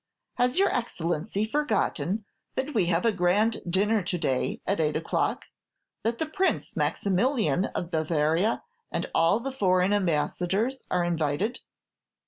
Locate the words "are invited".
10.89-11.59